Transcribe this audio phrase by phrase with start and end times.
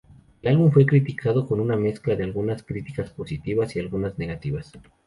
[0.41, 4.71] El álbum fue criticado con una mezcla de algunas críticas positivas y algunas negativas.